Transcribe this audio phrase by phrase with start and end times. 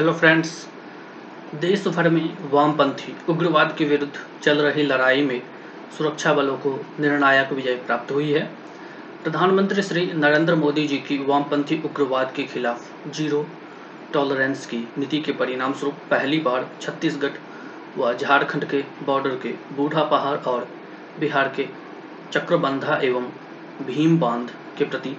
[0.00, 0.50] Hello friends
[1.60, 4.12] देश भर में वामपंथी उग्रवाद के विरुद्ध
[4.42, 5.42] चल रही लड़ाई में
[5.98, 6.70] सुरक्षा बलों को
[7.00, 8.42] निर्णायक विजय प्राप्त हुई है।
[9.24, 13.44] प्रधानमंत्री श्री नरेंद्र मोदी जी की वामपंथी उग्रवाद के खिलाफ ज़ीरो
[14.12, 17.36] टॉलरेंस की नीति के परिणाम स्वरूप पहली बार छत्तीसगढ़
[17.98, 20.68] व झारखंड के बॉर्डर के बूढ़ा पहाड़ और
[21.20, 21.68] बिहार के
[22.32, 23.30] चक्रबंधा एवं
[23.86, 25.16] भीम बाँध के प्रति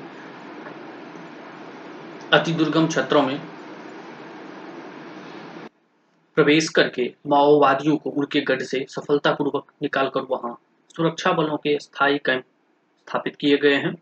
[2.33, 3.39] अति दुर्गम क्षेत्रों में
[6.37, 10.57] प्रवेश करके माओवादियों को उनके गढ़ से सफलतापूर्वक निकालकर वहाँ
[10.95, 12.43] सुरक्षा बलों के स्थायी कैंप
[13.07, 13.95] स्थापित किए गए हैं।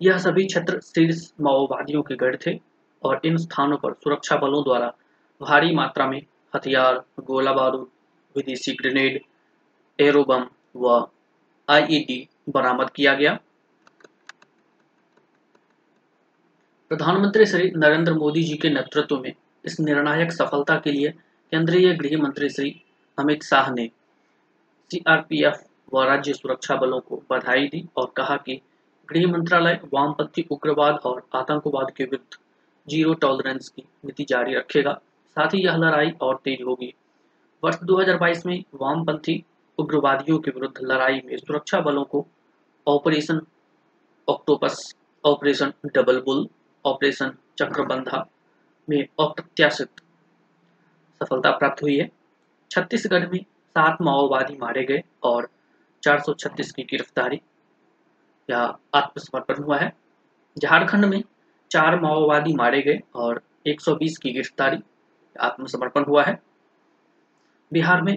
[0.00, 2.58] यह सभी क्षेत्र शीर्ष माओवादियों के गढ़ थे
[3.02, 4.92] और इन स्थानों पर सुरक्षा बलों द्वारा
[5.40, 6.20] भारी मात्रा में
[6.56, 7.88] हथियार, गोला बारूद,
[8.36, 9.20] विदेशी ग्रेनेड,
[9.98, 11.08] एरोबम व
[11.68, 13.38] आईईडी बरामद किया गया।
[16.90, 19.32] प्रधानमंत्री श्री नरेंद्र मोदी जी के नेतृत्व में
[19.64, 21.12] इस निर्णायक सफलता के लिए
[21.52, 22.70] केंद्रीय गृह मंत्री श्री
[23.18, 23.86] अमित शाह ने
[24.90, 28.54] सीआरपीएफ व राज्य सुरक्षा बलों को बधाई दी और कहा कि
[29.08, 32.38] गृह मंत्रालय वामपंथी उग्रवाद और आतंकवाद के विरुद्ध
[32.88, 34.92] ज़ीरो टॉलरेंस की नीति जारी रखेगा।
[35.36, 36.92] साथ ही यह लड़ाई और तेज होगी।
[37.64, 39.44] वर्ष 2022 में वामपंथी
[39.78, 42.26] उग्रवादियों के विरुद्ध लड़ाई में सुरक्षा बलों को
[42.86, 43.40] Operation
[44.28, 44.94] Octopus,
[45.24, 46.46] Operation Double Bull,
[46.84, 48.26] Operation Chakrabandha
[48.90, 50.01] में अप्रत्याशित
[51.24, 52.10] सफलता प्राप्त हुई है।
[52.70, 55.48] छत्तीसगढ़ में सात माओवादी मारे गए और
[56.02, 57.40] 436 की गिरफ्तारी
[58.50, 59.92] या आत्मसमर्पण हुआ है।
[60.58, 61.22] झारखंड में
[61.70, 64.78] चार माओवादी मारे गए और 120 की गिरफ्तारी,
[65.40, 66.42] आत्मसमर्पण हुआ है।
[67.72, 68.16] बिहार में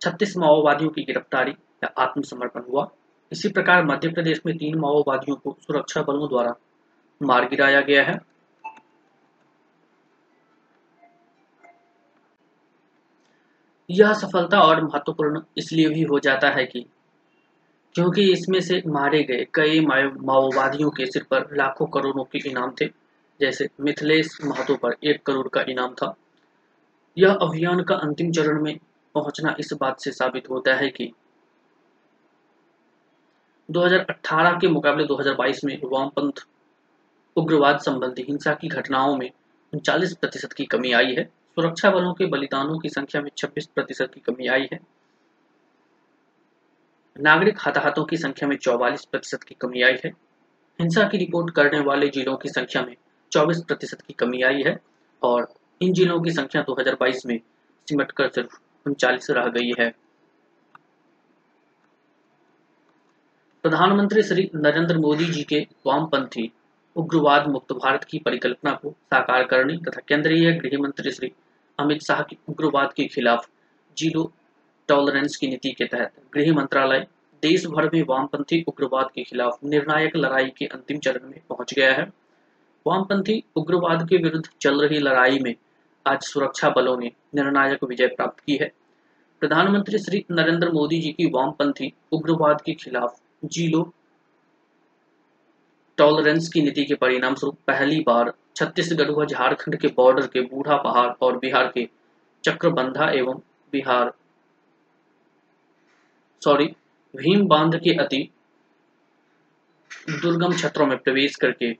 [0.00, 2.88] 36 माओवादियों की गिरफ्तारी या आत्मसमर्पण हुआ।
[3.32, 6.54] इसी प्रकार मध्य प्रदेश में तीन माओवादियों को सुरक्षा बलों द्वारा
[7.22, 8.33] मार गिराया गया है।
[13.94, 16.84] यह सफलता और महत्वपूर्ण इसलिए भी हो जाता है कि
[17.94, 22.86] क्योंकि इसमें से मारे गए कई माओवादियों के सिर पर लाखों करोड़ों के इनाम थे।
[23.40, 26.14] जैसे मिथिलेश महतो पर एक करोड़ का इनाम था।
[27.18, 28.78] यह अभियान का अंतिम चरण में
[29.14, 31.12] पहुँचना इस बात से साबित होता है कि
[33.68, 36.46] 2018 के मुकाबले 2022 में वामपंथ
[37.36, 39.30] उग्रवाद संबंधी हिंसा की घटनाओं में
[39.72, 44.10] उनचालीस प्रतिशत की कमी आई है। सुरक्षा बलों के बलिदानों की संख्या में 26 प्रतिशत
[44.14, 44.80] की कमी आई है।
[47.20, 50.10] नागरिक हताहतों की संख्या में 44 प्रतिशत की कमी आई है।
[50.80, 52.96] हिंसा की रिपोर्ट करने वाले जिलों की संख्या में
[53.32, 54.80] 24 प्रतिशत की कमी आई है
[55.22, 57.40] और इन जिलों की संख्या 2022 में
[57.88, 59.90] सिमटकर सिर्फ़ उनचालीस रह गई है।
[63.62, 66.52] प्रधानमंत्री श्री नरेंद्र मोदी जी के वामपंथी
[66.96, 71.32] उग्रवाद मुक्त भारत की परिकल्पना को साकार करने तथा केंद्रीय गृह मंत्री श्री
[71.78, 73.48] अमित शाह की उग्रवाद के खिलाफ
[73.96, 74.30] ज़ीरो
[74.88, 77.06] टॉलरेंस की नीति के तहत गृह मंत्रालय
[77.42, 81.92] देश भर में वामपंथी उग्रवाद के खिलाफ निर्णायक लड़ाई के अंतिम चरण में पहुँच गया
[81.92, 82.04] है।
[82.86, 85.54] वामपंथी उग्रवाद के विरुद्ध चल रही लड़ाई में
[86.06, 88.70] आज सुरक्षा बलों ने निर्णायक विजय प्राप्त की है।
[89.42, 93.82] प्रधानमंत्री श्री नरेंद्र मोदी जी की वामपंथी उग्रवाद के खिलाफ ज़ीरो
[95.96, 100.76] टॉलरेंस की नीति के परिणाम स्वरूप पहली बार छत्तीसगढ़ व झारखंड के बॉर्डर के बूढ़ा
[100.76, 101.88] पहाड़ और बिहार के
[102.44, 103.40] चक्रबंधा एवं
[103.72, 104.12] बिहार,
[106.44, 106.66] सॉरी,
[107.16, 108.28] भीम बाँध के अति
[110.10, 111.72] दुर्गम क्षेत्रों में प्रवेश करके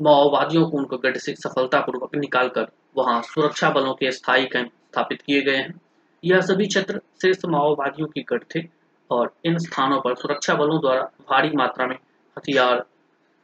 [0.00, 2.66] माओवादियों को उनको गढ़ से सफलतापूर्वक निकालकर
[2.96, 5.80] वहाँ सुरक्षा बलों के स्थायी कैंप स्थापित किए गए हैं।
[6.24, 8.68] यह सभी क्षेत्र शीर्ष माओवादियों की गढ़ थे
[9.10, 11.96] और इन स्थानों पर सुरक्षा बलों द्वारा भारी मात्रा में
[12.38, 12.86] हथियार,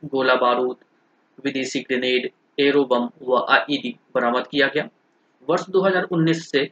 [0.04, 0.76] गोला बारूद,
[1.44, 4.88] विदेशी ग्रेनेड, एरोबम व आईडी बरामद किया गया।
[5.50, 6.70] वर्ष 2019 से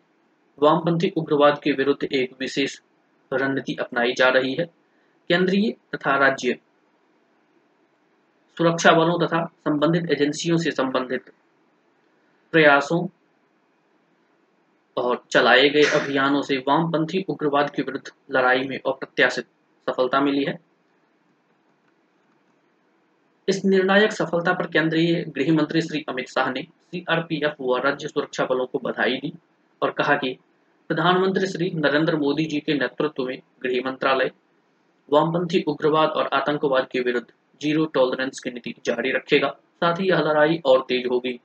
[0.62, 2.80] वामपंथी उग्रवाद के विरुद्ध एक विशेष
[3.32, 4.64] रणनीति अपनाई जा रही है।
[5.28, 6.58] केंद्रीय तथा राज्य
[8.58, 11.32] सुरक्षा बलों तथा संबंधित एजेंसियों से संबंधित
[12.52, 13.06] प्रयासों
[14.96, 19.44] और चलाए गए अभियानों से वामपंथी उग्रवाद के विरुद्ध लड़ाई में अप्रत्याशित
[19.90, 20.58] सफलता मिली है।
[23.48, 28.44] इस निर्णायक सफलता पर केंद्रीय गृह मंत्री श्री अमित शाह ने सीआरपीएफ व राज्य सुरक्षा
[28.44, 29.32] बलों को बधाई दी
[29.82, 30.36] और कहा कि
[30.88, 34.30] प्रधानमंत्री श्री नरेंद्र मोदी जी के नेतृत्व में गृह मंत्रालय,
[35.12, 37.26] वामपंथी उग्रवाद और आतंकवाद के विरुद्ध
[37.62, 41.40] ज़ीरो टॉलरेंस की नीति जारी रखेगा। साथ ही यह लड़ाई और तेज होगी।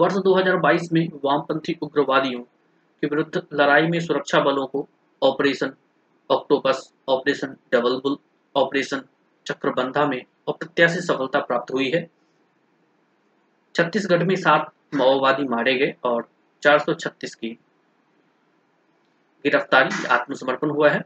[0.00, 2.40] वर्ष 2022 में वामपंथी उग्रवादियों
[3.02, 4.88] के विरुद्ध लड़ाई में सुरक्षा बलों को
[5.22, 5.72] Operation
[6.30, 8.16] Octopus, Operation Double Bull,
[8.56, 9.02] Operation
[9.46, 12.10] Chakrabandha में अप्रत्याशित सफलता प्राप्त हुई है।
[13.74, 16.28] छत्तीसगढ़ में सात माओवादी मारे गए और
[16.62, 17.48] 436 की
[19.46, 21.04] गिरफ्तारी आत्मसमर्पण हुआ है।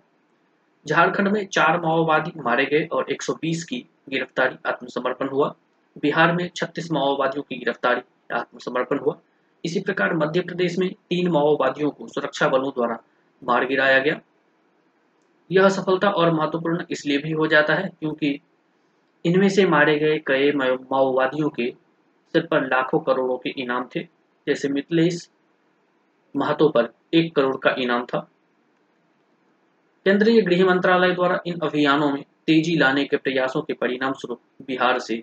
[0.88, 5.54] झारखंड में चार माओवादी मारे गए और 120 की गिरफ्तारी आत्मसमर्पण हुआ।
[5.98, 8.00] बिहार में 36 माओवादियों की गिरफ्तारी
[8.34, 9.18] आत्मसमर्पण हुआ।
[9.64, 12.98] इसी प्रकार मध्य प्रदेश में तीन माओवादियों को सुरक्षा बलों द्वारा
[13.44, 14.20] मार गिराया गया।
[15.50, 18.38] यह सफलता और महत्वपूर्ण इसलिए भी हो जाता है क्योंकि
[19.24, 21.70] इनमें से मारे गए कई माओवादियों के
[22.34, 24.00] सिर पर लाखों करोड़ों के इनाम थे।
[24.46, 25.28] जैसे मिथिलेश
[26.34, 28.18] महतो पर एक करोड़ का इनाम था।
[30.06, 34.98] केंद्रीय गृह मंत्रालय द्वारा इन अभियानों में तेज़ी लाने के प्रयासों के परिणाम स्वरूप बिहार
[34.98, 35.16] से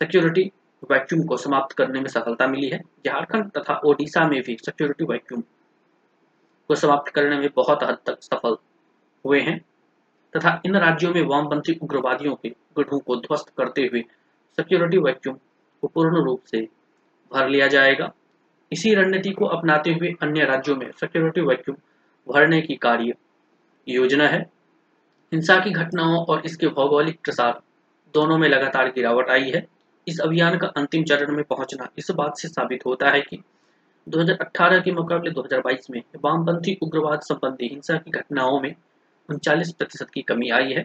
[0.00, 0.50] सिक्योरिटी
[0.90, 5.42] वैक्यूम को समाप्त करने में सफलता मिली है। झारखंड तथा ओडिशा में भी सिक्योरिटी वैक्यूम
[6.70, 8.56] को समाप्त करने में बहुत हद तक सफल
[9.24, 9.58] हुए हैं।
[10.34, 14.02] तथा इन राज्यों में वामपंथी उग्रवादियों के गढ़ों को ध्वस्त करते हुए
[14.58, 15.36] सिक्योरिटी वैक्यूम
[15.82, 16.60] को पूर्ण रूप से
[17.32, 18.12] भर लिया जाएगा।
[18.72, 21.76] इसी रणनीति को अपनाते हुए अन्य राज्यों में सिक्योरिटी वैक्यूम
[22.26, 23.14] भरने की कार्य
[23.88, 24.40] योजना है।
[25.32, 27.60] हिंसा की घटनाओं और इसके भौगोलिक प्रसार
[28.14, 29.66] दोनों में लगातार गिरावट आई है।
[30.08, 33.42] इस अभियान का अंतिम चरण में पहुँचना इस बात से साबित होता है कि
[34.08, 38.74] 2018 के मुकाबले 2022 में वामपंथी उग्रवाद संबंधी हिंसा की घटनाओं में
[39.28, 40.84] उनचालीस प्रतिशत की कमी आई है।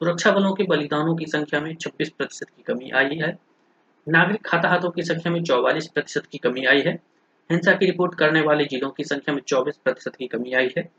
[0.00, 3.38] सुरक्षा बलों के बलिदानों की संख्या में 26 प्रतिशत की कमी आई है।
[4.08, 6.94] नागरिक हताहतों की संख्या में चौवालीस प्रतिशत की कमी आई है।
[7.50, 10.90] हिंसा की रिपोर्ट करने वाले जिलों की संख्या में 24 प्रतिशत की कमी आई है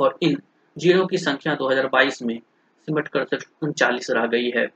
[0.00, 0.42] और इन
[0.78, 2.38] जिलों की संख्या 2022 में
[2.86, 4.66] सिमट कर सिर्फ़ उनचालीस रह गई है।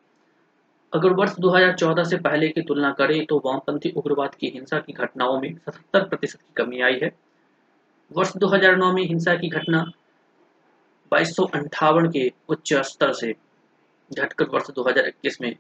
[0.93, 5.41] अगर वर्ष 2014 से पहले की तुलना करें तो वामपंथी उग्रवाद की हिंसा की घटनाओं
[5.41, 7.13] में 77 प्रतिशत की कमी आई है।
[8.13, 9.93] वर्ष 2009 में हिंसा की घटना
[11.13, 13.35] बाईस के उच्च स्तर से
[14.19, 15.57] घटकर वर्ष 2021 में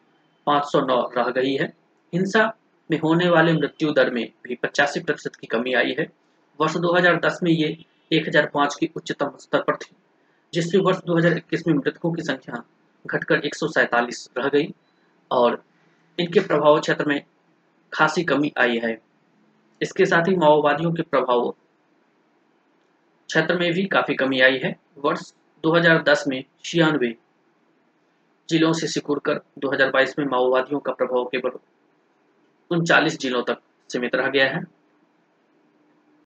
[0.46, 1.72] 509 रह गई है।
[2.14, 2.56] हिंसा
[2.90, 6.06] में होने वाले मृत्यु दर में भी पचासी प्रतिशत की कमी आई है।
[6.60, 9.96] वर्ष 2010 में ये 1005 की उच्चतम स्तर पर थी,
[10.54, 12.64] जिससे वर्ष 2021 में मृतकों की संख्या
[13.06, 13.54] घटकर एक
[14.38, 14.74] रह गई।
[15.32, 15.64] और
[16.18, 17.22] इनके प्रभाव क्षेत्र में
[17.92, 19.02] खासी कमी आई है।
[19.82, 21.50] इसके साथ ही माओवादियों के प्रभाव
[23.28, 25.32] क्षेत्र में भी काफ़ी कमी आई है। वर्ष
[25.64, 27.14] 2010 में छियानवे
[28.48, 31.58] जिलों से सिकुड़ कर 2022 में माओवादियों का प्रभाव केवल
[32.70, 33.58] उनचालीस जिलों तक
[33.92, 34.79] सीमित रह गया है।